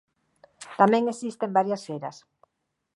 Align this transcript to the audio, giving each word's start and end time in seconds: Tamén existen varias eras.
Tamén 0.79 1.03
existen 1.13 1.55
varias 1.57 1.83
eras. 1.97 2.17